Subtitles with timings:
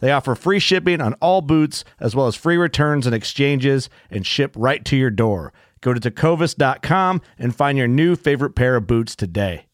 [0.00, 4.26] They offer free shipping on all boots, as well as free returns and exchanges, and
[4.26, 5.52] ship right to your door.
[5.80, 9.66] Go to tecovas.com and find your new favorite pair of boots today.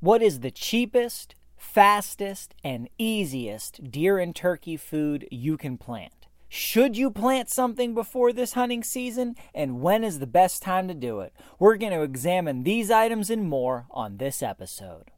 [0.00, 6.12] What is the cheapest, fastest, and easiest deer and turkey food you can plant?
[6.48, 9.34] Should you plant something before this hunting season?
[9.54, 11.32] And when is the best time to do it?
[11.58, 15.10] We're going to examine these items and more on this episode.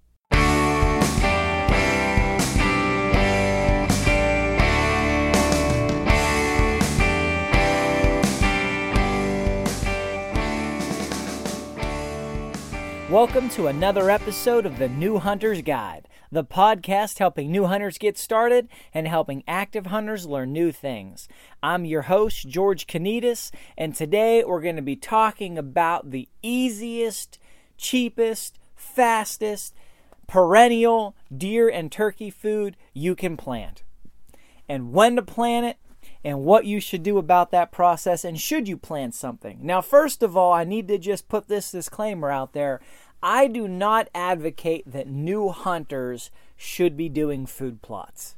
[13.10, 18.18] Welcome to another episode of the New Hunter's Guide, the podcast helping new hunters get
[18.18, 21.26] started and helping active hunters learn new things.
[21.62, 27.38] I'm your host, George Kanitas, and today we're going to be talking about the easiest,
[27.78, 29.74] cheapest, fastest,
[30.26, 33.84] perennial deer and turkey food you can plant.
[34.68, 35.78] And when to plant it,
[36.24, 39.58] and what you should do about that process and should you plant something.
[39.62, 42.80] Now, first of all, I need to just put this disclaimer out there.
[43.22, 48.36] I do not advocate that new hunters should be doing food plots.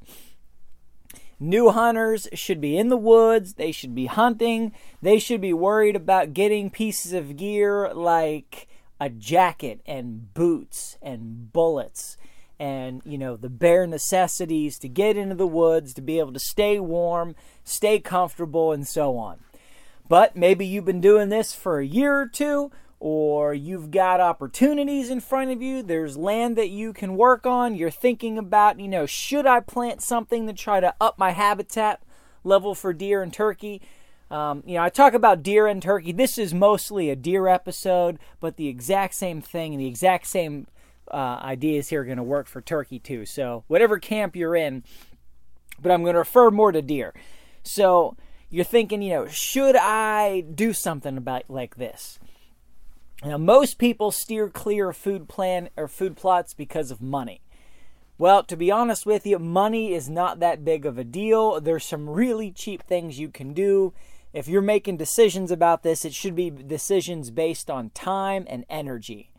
[1.39, 5.97] New hunters should be in the woods, they should be hunting, they should be worried
[5.97, 8.69] about getting pieces of gear like
[9.01, 12.19] a jacket and boots and bullets
[12.61, 16.39] and you know the bare necessities to get into the woods to be able to
[16.39, 17.35] stay warm
[17.65, 19.41] stay comfortable and so on.
[20.09, 25.09] But maybe you've been doing this for a year or two or you've got opportunities
[25.09, 25.83] in front of you.
[25.83, 27.75] There's land that you can work on.
[27.75, 32.03] You're thinking about you know should i plant something to try to up my habitat
[32.45, 33.81] level for deer and turkey?
[34.31, 36.13] Um, you know, I talk about deer and turkey.
[36.13, 40.69] This is mostly a deer episode, but the exact same thing, the exact same
[41.11, 43.27] uh, ideas here are going to work for turkey too.
[43.27, 44.85] So whatever camp you're in,
[45.81, 47.15] but I'm going to refer more to deer.
[47.63, 48.17] So
[48.49, 52.19] you're thinking, you know, should I do something about like this?
[53.25, 57.43] Now most people steer clear of food plan or food plots because of money.
[58.19, 61.59] Well, to be honest with you, money is not that big of a deal.
[61.59, 63.95] There's some really cheap things you can do.
[64.33, 69.30] If you're making decisions about this, it should be decisions based on time and energy.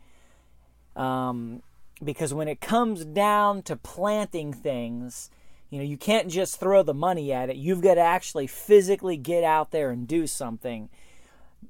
[0.96, 1.62] Um,
[2.02, 5.30] because when it comes down to planting things,
[5.70, 7.56] you know, you can't just throw the money at it.
[7.56, 10.90] You've got to actually physically get out there and do something.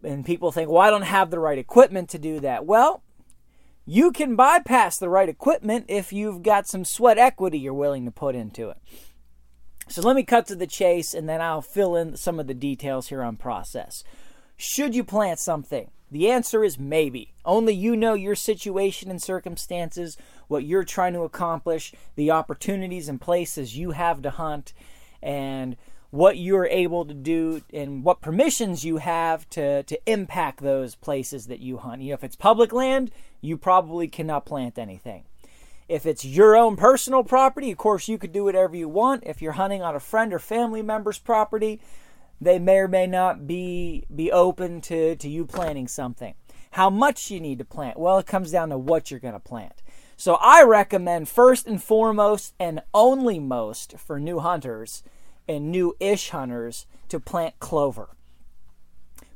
[0.03, 2.67] And people think, well, I don't have the right equipment to do that.
[2.67, 3.03] Well,
[3.85, 8.11] you can bypass the right equipment if you've got some sweat equity you're willing to
[8.11, 8.79] put into it.
[9.89, 12.55] So let me cut to the chase and then I'll fill in some of the
[12.55, 14.03] details here on process.
[14.57, 15.91] Should you plant something?
[16.13, 17.33] The answer is maybe.
[17.43, 23.19] Only you know your situation and circumstances, what you're trying to accomplish, the opportunities and
[23.19, 24.75] places you have to hunt,
[25.23, 25.75] and
[26.11, 31.47] what you're able to do and what permissions you have to, to impact those places
[31.47, 32.03] that you hunt.
[32.03, 33.11] You know, if it's public land,
[33.41, 35.25] you probably cannot plant anything.
[35.89, 39.25] If it's your own personal property, of course, you could do whatever you want.
[39.25, 41.81] If you're hunting on a friend or family member's property,
[42.45, 46.35] they may or may not be be open to, to you planting something.
[46.73, 47.99] How much you need to plant?
[47.99, 49.83] Well, it comes down to what you're going to plant.
[50.17, 55.03] So I recommend first and foremost and only most for new hunters
[55.49, 58.11] and new ish hunters to plant clover.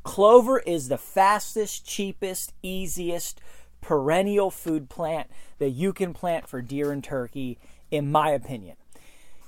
[0.02, 3.40] Clover is the fastest, cheapest, easiest
[3.80, 5.28] perennial food plant
[5.58, 7.58] that you can plant for deer and turkey,
[7.90, 8.76] in my opinion.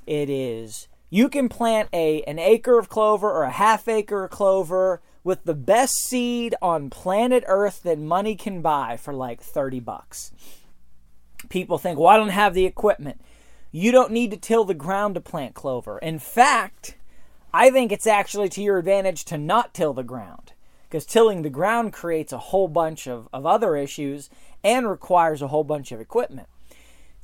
[0.07, 4.31] It is you can plant a an acre of clover or a half acre of
[4.31, 9.81] clover with the best seed on planet Earth that money can buy for like 30
[9.81, 10.33] bucks.
[11.49, 13.21] People think, well, I don't have the equipment.
[13.71, 15.99] You don't need to till the ground to plant clover.
[15.99, 16.97] In fact,
[17.53, 20.53] I think it's actually to your advantage to not till the ground
[20.89, 24.31] because tilling the ground creates a whole bunch of, of other issues
[24.65, 26.49] and requires a whole bunch of equipment.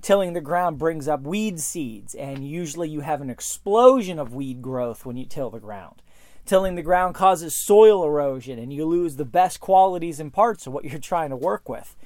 [0.05, 4.61] Tilling the ground brings up weed seeds, and usually you have an explosion of weed
[4.61, 6.03] growth when you till the ground.
[6.45, 10.75] Tilling the ground causes soil erosion, and you lose the best qualities and parts of
[10.75, 11.97] what you're trying to work with.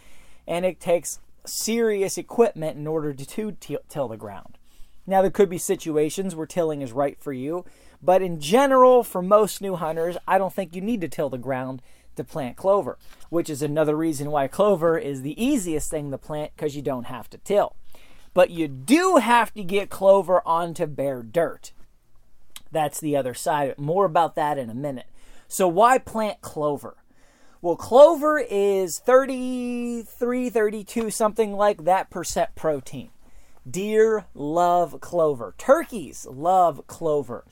[0.47, 3.57] And it takes serious equipment in order to
[3.89, 4.59] till the ground.
[5.05, 7.65] Now, there could be situations where tilling is right for you,
[8.01, 11.37] but in general, for most new hunters, I don't think you need to till the
[11.37, 11.83] ground
[12.15, 12.97] to plant clover,
[13.29, 17.07] which is another reason why clover is the easiest thing to plant because you don't
[17.07, 17.75] have to till.
[18.39, 21.73] But you do have to get clover onto bare dirt.
[22.71, 23.77] That's the other side.
[23.79, 25.07] More about that in a minute.
[25.49, 26.99] So, why plant clover?
[27.61, 33.11] Well, clover is 33, 32, something like that percent protein.
[33.69, 35.57] Deer love clover.
[35.59, 37.45] Turkeys love clover.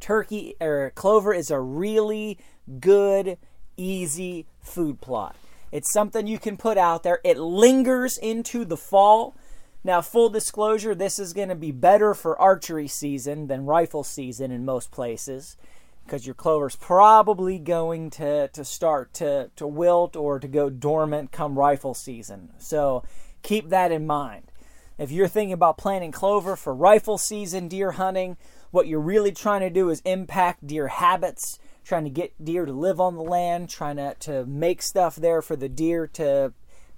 [0.00, 2.36] Turkey or clover is a really
[2.80, 3.38] good,
[3.76, 5.36] easy food plot.
[5.70, 7.20] It's something you can put out there.
[7.22, 9.36] It lingers into the fall.
[9.84, 14.52] Now, full disclosure, this is going to be better for archery season than rifle season
[14.52, 15.56] in most places
[16.04, 21.32] because your clover's probably going to, to start to, to wilt or to go dormant
[21.32, 22.50] come rifle season.
[22.58, 23.02] So
[23.42, 24.52] keep that in mind.
[24.98, 28.36] If you're thinking about planting clover for rifle season deer hunting,
[28.70, 32.72] what you're really trying to do is impact deer habits, trying to get deer to
[32.72, 36.52] live on the land, trying to, to make stuff there for the deer to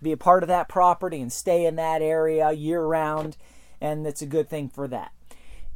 [0.04, 3.36] be a part of that property and stay in that area year round,
[3.80, 5.12] and it's a good thing for that.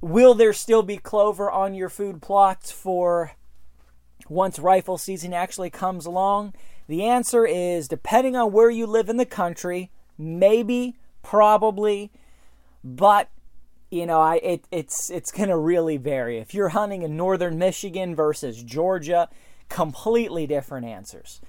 [0.01, 3.33] Will there still be clover on your food plots for
[4.29, 6.55] once rifle season actually comes along?
[6.87, 12.13] The answer is depending on where you live in the country, maybe, probably,
[12.85, 13.29] but
[13.91, 16.39] you know, I it, it's it's going to really vary.
[16.39, 19.29] If you're hunting in northern Michigan versus Georgia,
[19.69, 21.41] completely different answers.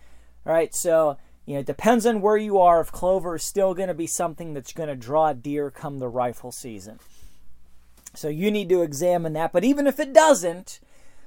[0.45, 1.17] All right, so
[1.49, 2.79] you know, it depends on where you are.
[2.79, 6.07] If clover is still going to be something that's going to draw deer come the
[6.07, 6.99] rifle season.
[8.13, 9.51] So you need to examine that.
[9.51, 10.79] But even if it doesn't,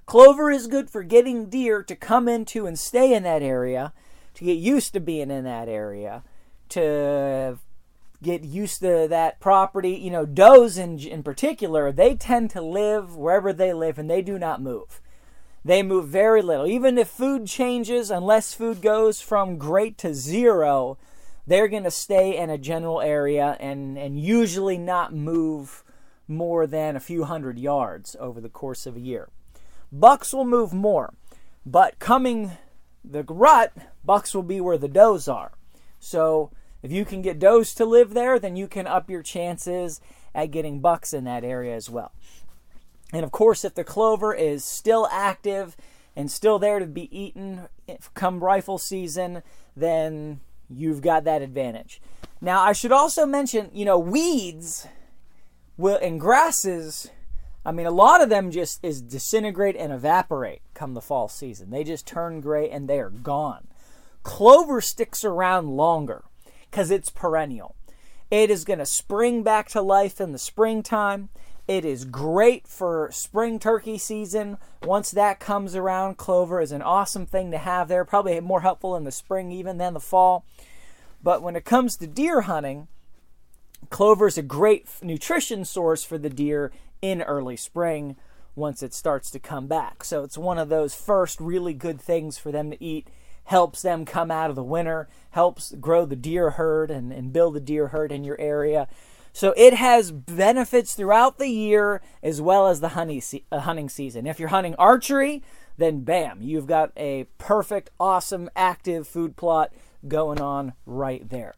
[0.07, 3.93] clover is good for getting deer to come into and stay in that area,
[4.35, 6.23] to get used to being in that area,
[6.69, 7.59] to
[8.23, 9.97] get used to that property.
[9.97, 14.23] You know, does in, in particular, they tend to live wherever they live and they
[14.23, 15.01] do not move.
[15.65, 16.67] They move very little.
[16.67, 20.99] Even if food changes, unless food goes from great to zero,
[21.47, 25.85] they're going to stay in a general area and, and usually not move
[26.27, 29.29] more than a few hundred yards over the course of a year.
[29.93, 31.15] Bucks will move more,
[31.67, 32.53] but coming
[33.05, 33.73] the rut,
[34.05, 35.53] bucks will be where the does are.
[35.99, 36.51] So
[36.83, 40.01] if you can get does to live there, then you can up your chances
[40.35, 42.13] at getting bucks in that area as well.
[43.13, 45.77] And of course, if the clover is still active
[46.17, 47.69] and still there to be eaten
[48.15, 49.43] come rifle season,
[49.77, 52.01] then you've got that advantage.
[52.41, 54.87] Now, I should also mention, you know, weeds
[55.77, 57.11] will and grasses.
[57.65, 61.71] I mean, a lot of them just is disintegrate and evaporate come the fall season.
[61.71, 63.69] They just turn gray and they are gone.
[64.23, 66.25] Clover sticks around longer
[66.71, 67.77] because it's perennial.
[68.31, 71.29] It is going to spring back to life in the springtime.
[71.69, 74.59] It is great for spring turkey season.
[74.83, 78.05] Once that comes around, clover is an awesome thing to have there.
[78.05, 80.45] Probably more helpful in the spring even than the fall.
[81.23, 82.89] But when it comes to deer hunting,
[83.91, 88.17] clover is a great nutrition source for the deer in early spring
[88.57, 90.03] once it starts to come back.
[90.03, 93.07] So it's one of those first really good things for them to eat.
[93.45, 97.55] Helps them come out of the winter, helps grow the deer herd and, and build
[97.55, 98.89] the deer herd in your area.
[99.33, 104.27] So it has benefits throughout the year as well as the se- uh, hunting season.
[104.27, 105.43] If you're hunting archery,
[105.79, 109.73] then bam, you've got a perfect, awesome, active food plot
[110.07, 111.55] going on right there.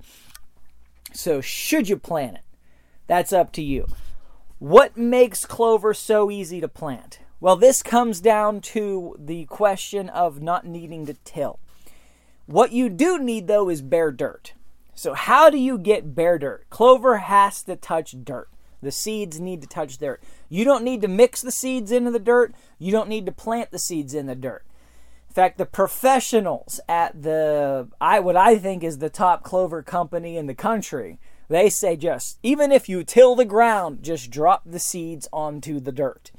[1.12, 2.42] So, should you plant it?
[3.06, 3.86] That's up to you.
[4.58, 7.18] What makes clover so easy to plant?
[7.40, 11.58] Well, this comes down to the question of not needing to till.
[12.46, 14.54] What you do need, though, is bare dirt.
[14.94, 16.68] So, how do you get bare dirt?
[16.70, 18.48] Clover has to touch dirt.
[18.80, 20.22] The seeds need to touch dirt.
[20.48, 22.54] You don't need to mix the seeds into the dirt.
[22.78, 24.64] You don't need to plant the seeds in the dirt.
[25.28, 30.36] In fact, the professionals at the I what I think is the top clover company
[30.36, 34.78] in the country, they say just even if you till the ground, just drop the
[34.78, 36.30] seeds onto the dirt.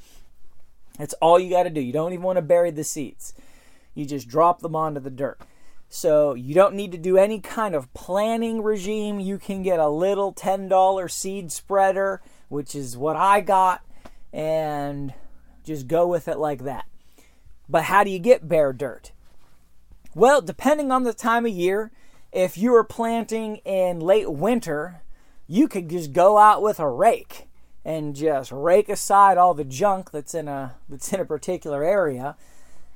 [0.98, 1.82] That's all you got to do.
[1.82, 3.34] You don't even want to bury the seeds.
[3.96, 5.40] You just drop them onto the dirt.
[5.90, 9.20] So you don't need to do any kind of planning regime.
[9.20, 13.82] You can get a little $10 seed spreader, which is what I got,
[14.34, 15.14] and
[15.64, 16.86] just go with it like that.
[17.70, 19.12] But how do you get bare dirt?
[20.14, 21.92] Well, depending on the time of year,
[22.32, 25.02] if you are planting in late winter,
[25.48, 27.48] you could just go out with a rake
[27.84, 32.36] and just rake aside all the junk that's in a that's in a particular area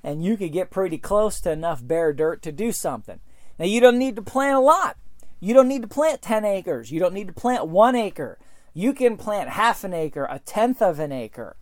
[0.04, 3.20] and you could get pretty close to enough bare dirt to do something.
[3.58, 4.98] Now you don't need to plant a lot.
[5.40, 6.92] You don't need to plant 10 acres.
[6.92, 8.38] You don't need to plant 1 acre.
[8.74, 11.56] You can plant half an acre, a tenth of an acre.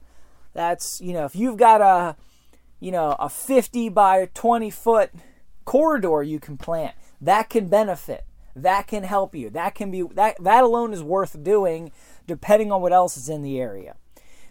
[0.53, 2.15] That's, you know, if you've got a
[2.79, 5.11] you know, a 50 by 20 foot
[5.65, 8.23] corridor you can plant, that can benefit.
[8.55, 9.49] That can help you.
[9.49, 11.91] That can be that that alone is worth doing
[12.25, 13.95] depending on what else is in the area.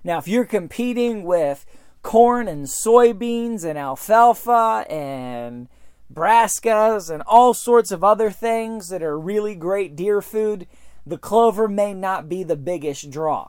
[0.05, 1.67] Now, if you're competing with
[2.07, 5.67] corn and soybeans and alfalfa and
[6.15, 10.69] brassicas and all sorts of other things that are really great deer food,
[11.05, 13.49] the clover may not be the biggest draw.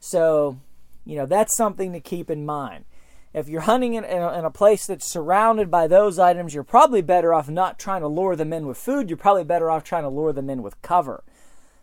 [0.00, 0.58] So,
[1.04, 2.86] you know, that's something to keep in mind.
[3.34, 6.64] If you're hunting in, in, a, in, a, place that's surrounded by those items, you're
[6.64, 9.10] probably better off not trying to lure them in with food.
[9.10, 11.24] You're probably better off trying to lure them in with cover.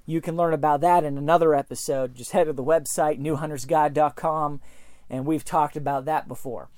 [0.08, 2.15] You can learn about that in another episode.
[2.15, 4.60] Just head to the website, newhuntersguide.com
[5.10, 6.70] and we've talked about that before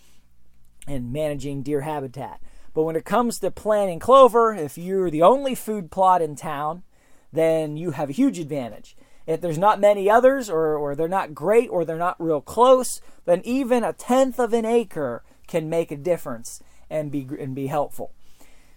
[0.88, 2.40] and managing deer habitat.
[2.74, 6.84] But when it comes to planting clover, if you're the only food plot in town,
[7.32, 8.96] then you have a huge advantage.
[9.26, 13.02] If there's not many others, or, or they're not great, or they're not real close,
[13.26, 17.68] then even a tenth of an acre can make a difference and be and be
[17.68, 18.14] helpful.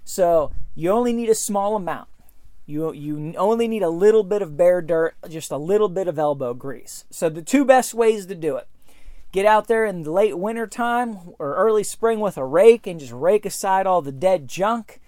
[0.05, 2.09] So you only need a small amount.
[2.67, 6.19] You you only need a little bit of bare dirt, just a little bit of
[6.19, 7.05] elbow grease.
[7.11, 8.67] So the two best ways to do it
[9.33, 12.99] Get out there in the late winter time or early spring with a rake and
[12.99, 15.01] just rake aside all the dead junk,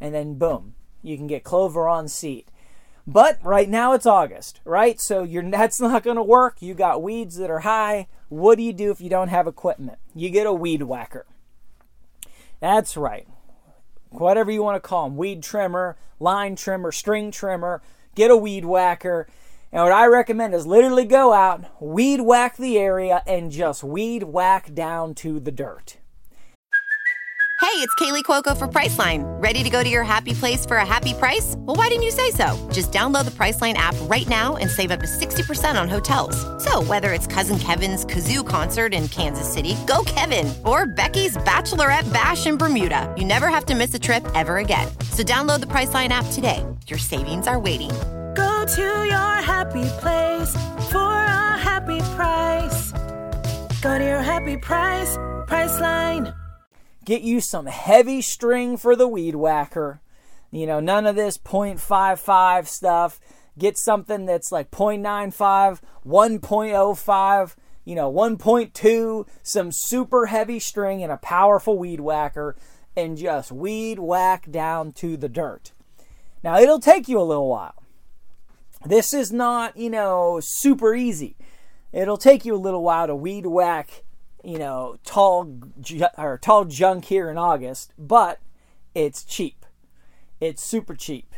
[0.00, 2.46] and then boom, you can get clover on seed.
[3.06, 5.00] But right now it's August, right?
[5.00, 6.62] So you're that's not going to work.
[6.62, 8.08] You got weeds that are high.
[8.28, 9.98] What do you do if you don't have equipment?
[10.14, 11.26] You get a weed whacker.
[12.60, 13.28] That's right.
[14.08, 17.82] Whatever you want to call them, weed trimmer, line trimmer, string trimmer,
[18.14, 19.28] get a weed whacker
[19.76, 24.22] and what I recommend is literally go out, weed whack the area, and just weed
[24.22, 25.98] whack down to the dirt.
[27.60, 29.24] Hey, it's Kaley Cuoco for Priceline.
[29.42, 31.56] Ready to go to your happy place for a happy price?
[31.58, 32.56] Well, why didn't you say so?
[32.72, 36.36] Just download the Priceline app right now and save up to 60% on hotels.
[36.64, 42.10] So, whether it's Cousin Kevin's Kazoo concert in Kansas City, go Kevin, or Becky's Bachelorette
[42.14, 44.88] Bash in Bermuda, you never have to miss a trip ever again.
[45.12, 46.64] So, download the Priceline app today.
[46.86, 47.90] Your savings are waiting
[48.36, 50.52] Go to your happy place
[50.90, 52.92] for a happy price.
[53.80, 55.16] Go to your happy price,
[55.46, 56.34] Priceline.
[57.06, 60.02] Get you some heavy string for the weed whacker.
[60.50, 63.20] You know, none of this 0.55 stuff.
[63.58, 71.16] Get something that's like 0.95, 1.05, you know, 1.2, some super heavy string and a
[71.16, 72.54] powerful weed whacker,
[72.94, 75.72] and just weed whack down to the dirt.
[76.42, 77.82] Now, it'll take you a little while.
[78.86, 81.36] This is not, you know, super easy.
[81.92, 84.04] It'll take you a little while to weed whack,
[84.44, 85.58] you know, tall
[86.16, 88.38] or tall junk here in August, but
[88.94, 89.64] it's cheap.
[90.40, 91.34] It's super cheap.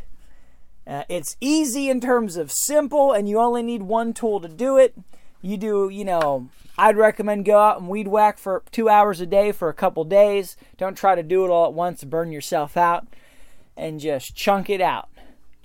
[0.87, 4.77] Uh, it's easy in terms of simple, and you only need one tool to do
[4.79, 4.95] it.
[5.43, 9.27] You do, you know, I'd recommend go out and weed whack for two hours a
[9.27, 10.57] day for a couple days.
[10.77, 13.07] Don't try to do it all at once, and burn yourself out,
[13.77, 15.09] and just chunk it out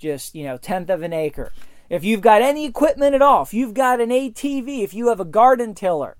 [0.04, 1.50] just, you know, tenth of an acre.
[1.88, 5.20] If you've got any equipment at all, if you've got an ATV, if you have
[5.20, 6.16] a garden tiller,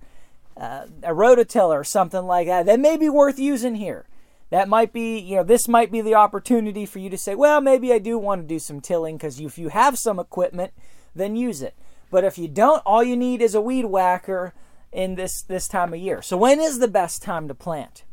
[0.57, 4.07] uh, a rototiller, or something like that, that may be worth using here.
[4.51, 7.61] That might be, you know, this might be the opportunity for you to say, well,
[7.61, 10.73] maybe I do want to do some tilling because if you have some equipment,
[11.15, 11.75] then use it.
[12.11, 14.55] But if you don't, all you need is a weed whacker
[14.93, 16.23] in this this time of year.
[16.23, 18.05] So when is the best time to plant?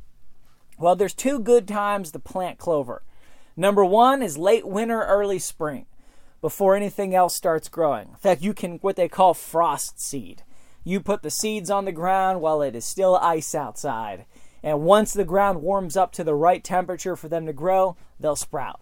[0.79, 3.03] Well, there's two good times to plant clover.
[3.55, 5.85] Number one is late winter, early spring,
[6.41, 8.09] before anything else starts growing.
[8.09, 10.43] In fact, you can what they call frost seed.
[10.83, 14.25] You put the seeds on the ground while it is still ice outside.
[14.63, 18.35] And once the ground warms up to the right temperature for them to grow, they'll
[18.35, 18.81] sprout.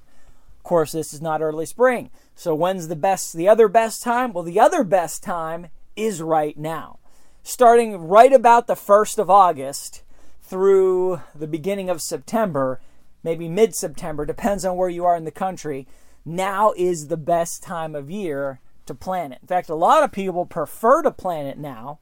[0.57, 2.09] Of course, this is not early spring.
[2.35, 4.33] So when's the best the other best time?
[4.33, 6.99] Well, the other best time is right now.
[7.43, 10.03] Starting right about the 1st of August
[10.41, 12.79] through the beginning of September,
[13.23, 15.87] maybe mid September, depends on where you are in the country,
[16.25, 19.39] now is the best time of year to plant it.
[19.41, 21.99] In fact, a lot of people prefer to plant it now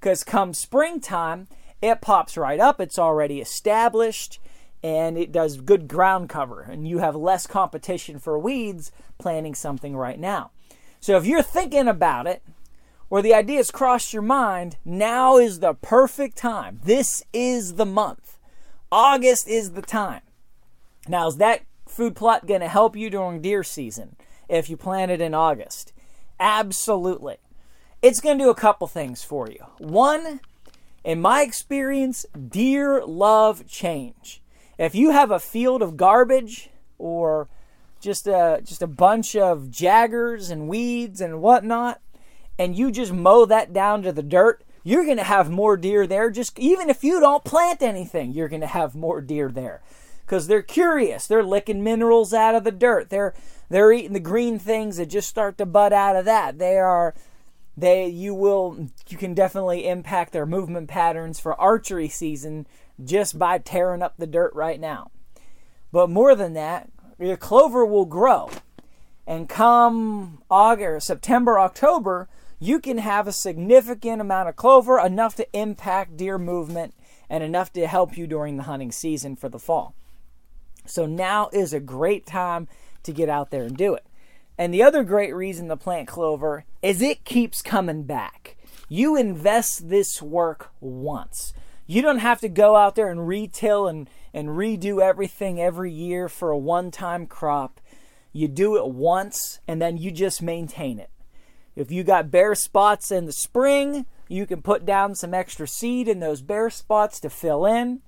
[0.00, 1.48] because come springtime,
[1.80, 2.80] it pops right up.
[2.80, 4.40] It's already established
[4.82, 9.96] and it does good ground cover, and you have less competition for weeds planting something
[9.96, 10.50] right now.
[11.00, 12.42] So if you're thinking about it,
[13.08, 16.80] or the ideas crossed your mind, now is the perfect time.
[16.84, 18.38] This is the month.
[18.92, 20.20] August is the time.
[21.08, 21.62] Now, is that
[21.94, 24.16] food plot going to help you during deer season
[24.48, 25.92] if you plant it in August?
[26.40, 27.36] Absolutely.
[28.02, 29.64] It's going to do a couple things for you.
[29.78, 30.40] One,
[31.04, 34.42] in my experience, deer love change.
[34.76, 37.48] If you have a field of garbage or
[38.00, 42.00] just a just a bunch of jaggers and weeds and whatnot,
[42.58, 46.06] and you just mow that down to the dirt, you're going to have more deer
[46.06, 46.30] there.
[46.30, 49.80] Just even if you don't plant anything, you're going to have more deer there
[50.24, 51.26] because they're curious.
[51.26, 53.10] They're licking minerals out of the dirt.
[53.10, 53.34] They're
[53.68, 56.58] they're eating the green things that just start to bud out of that.
[56.58, 57.14] They are
[57.76, 62.66] they you will you can definitely impact their movement patterns for archery season
[63.02, 65.10] just by tearing up the dirt right now.
[65.92, 68.50] But more than that, your clover will grow.
[69.26, 72.28] And come August, September, October,
[72.58, 76.94] you can have a significant amount of clover, enough to impact deer movement
[77.30, 79.94] and enough to help you during the hunting season for the fall.
[80.86, 82.68] So now is a great time
[83.04, 84.06] to get out there and do it.
[84.56, 88.56] And the other great reason to plant clover is it keeps coming back.
[88.88, 91.52] You invest this work once.
[91.86, 96.28] You don't have to go out there and retail and, and redo everything every year
[96.28, 97.80] for a one time crop.
[98.32, 101.10] You do it once and then you just maintain it.
[101.76, 106.08] If you got bare spots in the spring, you can put down some extra seed
[106.08, 108.00] in those bare spots to fill in.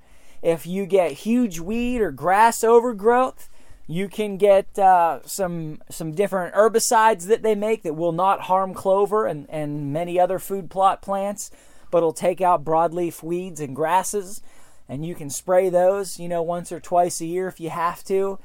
[0.46, 3.48] If you get huge weed or grass overgrowth,
[3.86, 8.74] you can get uh, some some different herbicides that they make that will not harm
[8.74, 11.50] clover and, and many other food plot plants
[11.90, 14.42] but it'll take out broadleaf weeds and grasses.
[14.88, 18.04] And you can spray those, you know, once or twice a year if you have
[18.04, 18.38] to.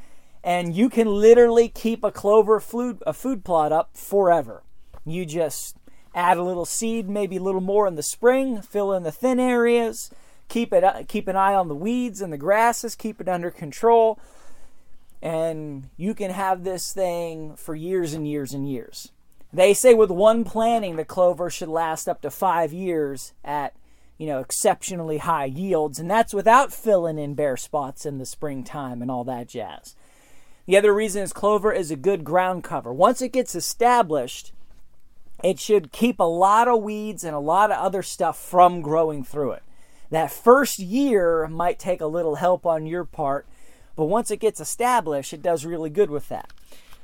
[0.44, 4.64] And you can literally keep a clover food, a food plot up forever.
[5.06, 5.78] You just
[6.16, 9.40] add a little seed, maybe a little more in the spring, fill in the thin
[9.40, 10.10] areas,
[10.52, 13.50] keep it uh, keep an eye on the weeds and the grasses, keep it under
[13.50, 14.20] control,
[15.22, 19.12] and you can have this thing for years and years and years.
[19.54, 23.74] They say with one planting, the clover should last up to five years at
[24.18, 29.02] you know exceptionally high yields, and that's without filling in bare spots in the springtime
[29.02, 29.96] and all that jazz.
[30.66, 32.92] The other reason is clover is a good ground cover.
[32.92, 34.52] Once it gets established,
[35.44, 39.24] it should keep a lot of weeds and a lot of other stuff from growing
[39.24, 39.64] through it.
[40.12, 43.48] That first year might take a little help on your part,
[43.96, 46.52] but once it gets established, it does really good with that.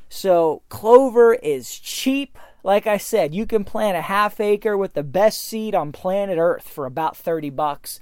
[0.09, 2.37] So clover is cheap.
[2.63, 6.37] Like I said, you can plant a half acre with the best seed on planet
[6.37, 8.01] Earth for about 30 bucks.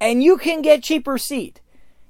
[0.00, 1.60] And you can get cheaper seed.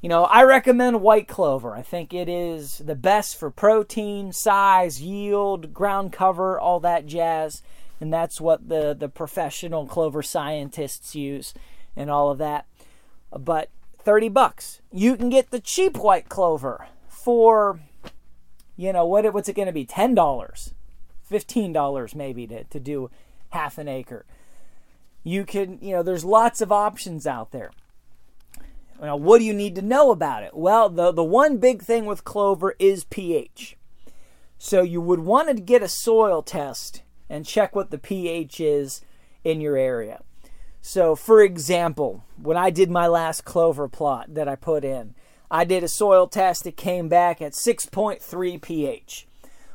[0.01, 1.75] You know, I recommend white clover.
[1.75, 7.63] I think it is the best for protein, size, yield, ground cover, all that jazz.
[8.01, 11.55] And that's what the, the professional clover scientists use
[11.97, 12.67] and all of that.
[13.31, 13.71] But
[14.05, 14.81] 30 bucks.
[14.93, 17.81] You can get the cheap white clover for
[18.77, 19.85] you know what what's it going to be?
[19.85, 20.75] Ten dollars.
[21.23, 23.11] Fifteen dollars maybe to, to do
[23.51, 24.27] half an acre.
[25.23, 27.71] You can you know there's lots of options out there.
[29.01, 30.55] Now what do you need to know about it?
[30.55, 33.77] Well the the one big thing with clover is ph.
[34.59, 39.01] So you would want to get a soil test and check what the ph is
[39.45, 40.23] in your area
[40.87, 45.15] so for example when i did my last clover plot that i put in
[45.55, 46.67] I did a soil test.
[46.67, 49.29] It came back at 6.3 pH.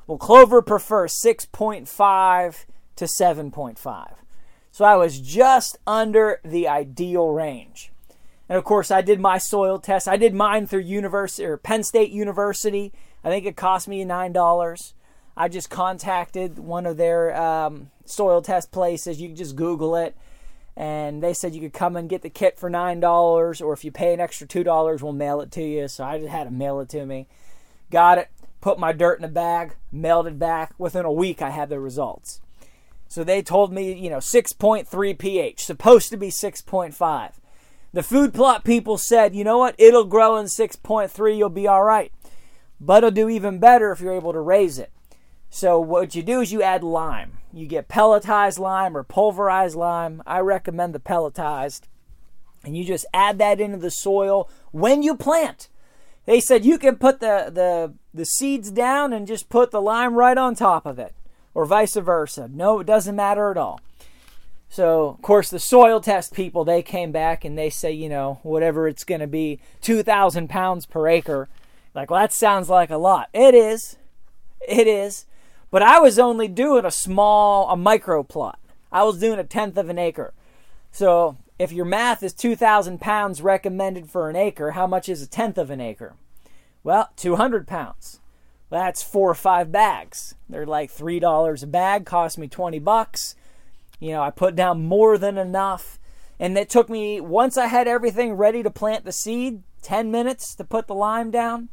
[0.08, 2.66] Well, clover prefers 6.5
[2.98, 4.14] to 7.5.
[4.72, 7.94] So I was just under the ideal range.
[8.50, 10.08] And of course, I did my soil test.
[10.08, 12.92] I did mine through University or Penn State University.
[13.24, 14.94] I think it cost me nine dollars.
[15.38, 19.22] I just contacted one of their um, soil test places.
[19.22, 20.18] You can just Google it
[20.80, 23.84] and they said you could come and get the kit for nine dollars, or if
[23.84, 25.90] you pay an extra two dollars, we'll mail it to you.
[25.90, 27.28] So I just had to mail it to me.
[27.92, 28.30] Got it,
[28.62, 30.74] put my dirt in a bag, mailed it back.
[30.78, 32.40] Within a week, I had the results.
[33.10, 37.32] So they told me, you know, 6.3 pH, supposed to be 6.5.
[37.92, 41.84] The food plot people said, you know what, it'll grow in 6.3, you'll be all
[41.84, 42.14] right.
[42.80, 44.92] But it'll do even better if you're able to raise it.
[45.50, 47.40] So what you do is you add lime.
[47.52, 50.22] You get pelletized lime or pulverized lime.
[50.26, 51.82] I recommend the pelletized.
[52.64, 55.70] and you just add that into the soil when you plant.
[56.26, 60.14] They said you can put the, the, the seeds down and just put the lime
[60.16, 61.16] right on top of it,
[61.54, 62.50] or vice versa.
[62.52, 63.80] No, it doesn't matter at all.
[64.70, 68.40] So, of course, the soil test people, they came back and they say, you know,
[68.44, 71.50] whatever it's going to be, 2,000 pounds per acre.
[71.96, 73.30] Like, well, that sounds like a lot.
[73.34, 73.98] It is.
[74.68, 75.26] It is.
[75.72, 78.60] But I was only doing a small, a micro plot.
[78.92, 80.34] I was doing a tenth of an acre.
[80.92, 85.28] So, if your math is 2,000 pounds recommended for an acre, how much is a
[85.28, 86.16] tenth of an acre?
[86.84, 88.20] Well, 200 pounds.
[88.70, 90.36] That's four or five bags.
[90.48, 93.36] They're like $3 a bag, cost me 20 bucks.
[94.00, 96.00] You know, I put down more than enough.
[96.40, 100.56] And it took me, once I had everything ready to plant the seed, 10 minutes
[100.56, 101.70] to put the lime down.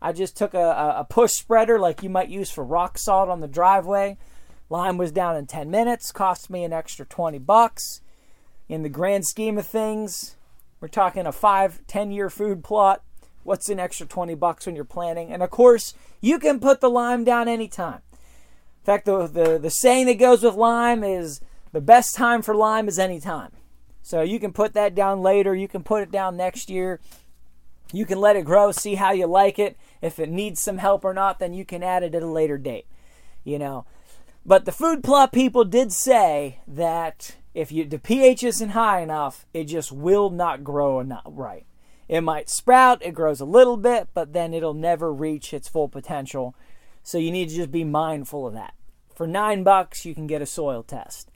[0.00, 3.40] I just took a, a push spreader like you might use for rock salt on
[3.40, 4.18] the driveway.
[4.68, 8.00] Lime was down in 10 minutes, cost me an extra 20 bucks
[8.68, 10.36] in the grand scheme of things,
[10.80, 13.02] we're talking a five, 10 year food plot.
[13.44, 15.32] What's an extra 20 bucks when you're planting?
[15.32, 18.00] And of course, you can put the lime down anytime.
[18.12, 21.40] In fact, the, the, the saying that goes with lime is
[21.72, 23.52] the best time for lime is any time.
[24.02, 25.54] So you can put that down later.
[25.54, 27.00] You can put it down next year.
[27.92, 29.76] You can let it grow, see how you like it.
[30.02, 32.58] If it needs some help or not, then you can add it at a later
[32.58, 32.86] date.
[33.44, 33.86] You know.
[34.44, 39.46] But the food plot people did say that if you the pH isn't high enough,
[39.52, 41.66] it just will not grow enough right.
[42.08, 45.88] It might sprout, it grows a little bit, but then it'll never reach its full
[45.88, 46.54] potential.
[47.02, 48.74] So you need to just be mindful of that.
[49.14, 51.30] For nine bucks, you can get a soil test.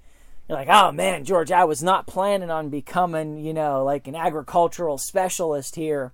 [0.48, 4.14] You're like, oh man, George, I was not planning on becoming, you know, like an
[4.14, 6.12] agricultural specialist here.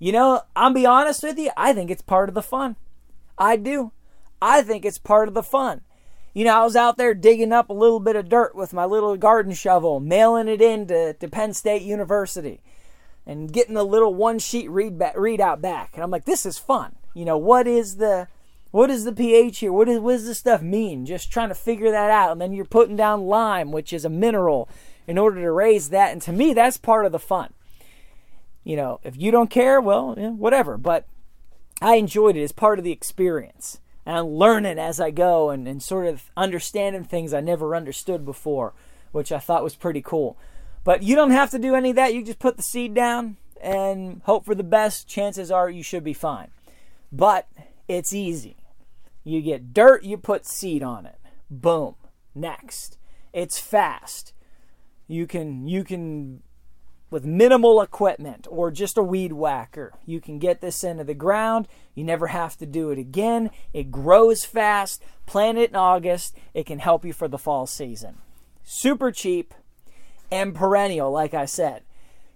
[0.00, 2.76] You know, I'll be honest with you, I think it's part of the fun.
[3.36, 3.92] I do.
[4.40, 5.82] I think it's part of the fun.
[6.32, 8.86] You know, I was out there digging up a little bit of dirt with my
[8.86, 12.62] little garden shovel, mailing it in to, to Penn State University,
[13.26, 15.90] and getting a little one sheet read readout back.
[15.94, 16.96] And I'm like, this is fun.
[17.12, 18.28] You know, what is the
[18.70, 19.72] what is the pH here?
[19.72, 21.04] What, is, what does this stuff mean?
[21.04, 22.32] Just trying to figure that out.
[22.32, 24.68] And then you're putting down lime, which is a mineral,
[25.08, 26.12] in order to raise that.
[26.12, 27.52] And to me, that's part of the fun.
[28.64, 30.76] You know, if you don't care, well, yeah, whatever.
[30.76, 31.06] But
[31.80, 35.68] I enjoyed it as part of the experience and I'm learning as I go and,
[35.68, 38.72] and sort of understanding things I never understood before,
[39.12, 40.36] which I thought was pretty cool.
[40.84, 42.14] But you don't have to do any of that.
[42.14, 45.06] You just put the seed down and hope for the best.
[45.06, 46.48] Chances are you should be fine.
[47.12, 47.46] But
[47.88, 48.56] it's easy.
[49.22, 51.18] You get dirt, you put seed on it.
[51.50, 51.94] Boom.
[52.34, 52.96] Next.
[53.32, 54.32] It's fast.
[55.06, 56.42] You can you can
[57.10, 59.92] with minimal equipment or just a weed whacker.
[60.06, 61.68] You can get this into the ground.
[61.94, 63.50] You never have to do it again.
[63.72, 65.02] It grows fast.
[65.26, 66.36] Plant it in August.
[66.54, 68.18] It can help you for the fall season.
[68.62, 69.52] Super cheap
[70.30, 71.82] and perennial, like I said.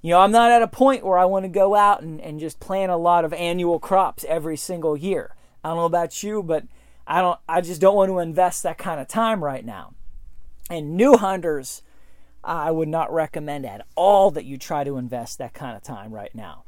[0.03, 2.39] You know, I'm not at a point where I want to go out and, and
[2.39, 5.35] just plant a lot of annual crops every single year.
[5.63, 6.65] I don't know about you, but
[7.07, 9.95] I don't I just don't want to invest that kind of time right now.
[10.69, 11.83] And new hunters
[12.45, 16.13] I would not recommend at all that you try to invest that kind of time
[16.13, 16.65] right now.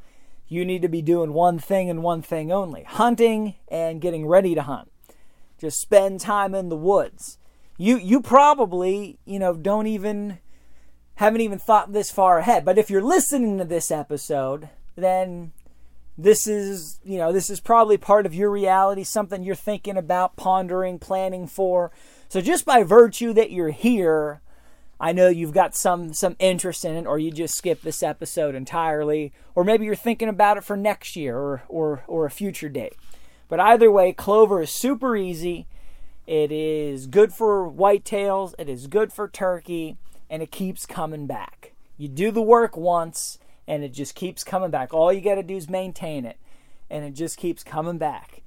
[0.47, 4.55] You need to be doing one thing and one thing only hunting and getting ready
[4.55, 4.91] to hunt.
[5.59, 7.37] Just spend time in the woods.
[7.77, 10.39] You, you probably, you know, don't even,
[11.15, 12.63] haven't even thought this far ahead.
[12.63, 15.51] But if you're listening to this episode, then
[16.17, 20.35] this is, you know, this is probably part of your reality, something you're thinking about,
[20.35, 21.91] pondering, planning for.
[22.29, 24.41] So just by virtue that you're here,
[24.99, 28.55] I know you've got some some interest in it, or you just skip this episode
[28.55, 32.69] entirely, or maybe you're thinking about it for next year or or or a future
[32.69, 32.95] date.
[33.47, 35.67] But either way, clover is super easy.
[36.25, 38.53] It is good for whitetails.
[38.59, 39.97] It is good for turkey,
[40.29, 41.73] and it keeps coming back.
[41.97, 44.93] You do the work once, and it just keeps coming back.
[44.93, 46.37] All you got to do is maintain it,
[46.89, 48.41] and it just keeps coming back.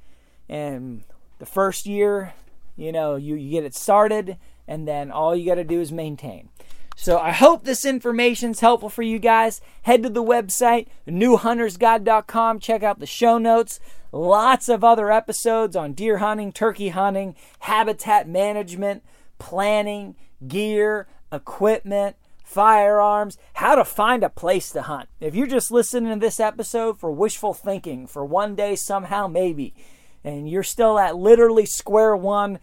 [0.49, 1.05] And
[1.39, 2.35] the first year,
[2.77, 4.37] you know, you, you get it started
[4.71, 6.49] and then all you got to do is maintain.
[6.97, 9.61] So I hope this information is helpful for you guys.
[9.83, 12.61] Head to the website, newhuntersguide.com.
[12.61, 13.81] Check out the show notes.
[14.13, 19.03] Lots of other episodes on deer hunting, turkey hunting, habitat management,
[19.39, 20.15] planning,
[20.47, 25.09] gear, equipment, firearms, how to find a place to hunt.
[25.21, 29.75] If you're just listening to this episode for wishful thinking, for one day, somehow, maybe,
[30.23, 32.59] and you're still at literally square one,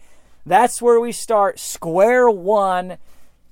[0.48, 2.98] that's where we start square one.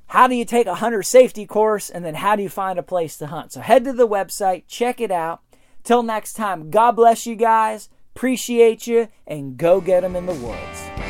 [0.09, 2.83] How do you take a hunter safety course and then how do you find a
[2.83, 3.53] place to hunt?
[3.53, 5.41] So head to the website, check it out.
[5.83, 7.89] Till next time, God bless you guys.
[8.15, 11.06] Appreciate you and go get them in the woods.